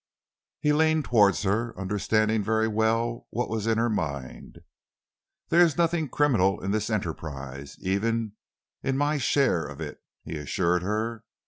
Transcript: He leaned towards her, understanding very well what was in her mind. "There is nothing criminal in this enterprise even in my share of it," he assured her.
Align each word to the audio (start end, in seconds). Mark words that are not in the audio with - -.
He 0.59 0.73
leaned 0.73 1.05
towards 1.05 1.43
her, 1.43 1.77
understanding 1.79 2.41
very 2.43 2.67
well 2.67 3.27
what 3.29 3.51
was 3.51 3.67
in 3.67 3.77
her 3.77 3.87
mind. 3.87 4.61
"There 5.49 5.61
is 5.61 5.77
nothing 5.77 6.09
criminal 6.09 6.59
in 6.59 6.71
this 6.71 6.89
enterprise 6.89 7.77
even 7.81 8.31
in 8.81 8.97
my 8.97 9.19
share 9.19 9.63
of 9.63 9.79
it," 9.79 10.01
he 10.23 10.37
assured 10.37 10.81
her. 10.81 11.23